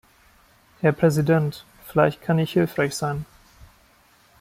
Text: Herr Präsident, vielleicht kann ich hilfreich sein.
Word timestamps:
Herr 0.79 0.93
Präsident, 0.93 1.63
vielleicht 1.85 2.23
kann 2.23 2.39
ich 2.39 2.53
hilfreich 2.53 2.95
sein. 2.95 3.27